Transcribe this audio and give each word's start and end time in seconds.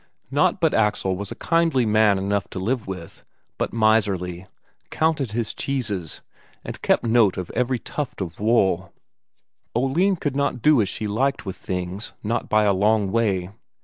Not 0.31 0.59
but 0.59 0.73
Axel 0.73 1.15
was 1.15 1.31
a 1.31 1.35
kindly 1.35 1.85
man 1.85 2.17
enough 2.17 2.47
to 2.49 2.59
live 2.59 2.87
with, 2.87 3.23
but 3.59 3.71
miserly; 3.71 4.47
counted 4.89 5.33
his 5.33 5.53
cheeses, 5.53 6.21
and 6.63 6.81
kept 6.81 7.03
good 7.03 7.11
note 7.11 7.37
of 7.37 7.51
every 7.51 7.77
tuft 7.77 8.19
of 8.19 8.39
wool; 8.39 8.91
Oline 9.75 10.15
could 10.15 10.35
not 10.35 10.63
do 10.63 10.81
as 10.81 10.89
she 10.89 11.05
liked 11.07 11.45
with 11.45 11.55
things, 11.55 12.13
not 12.23 12.49
by 12.49 12.63
a 12.63 12.73
long 12.73 13.11
way. 13.11 13.51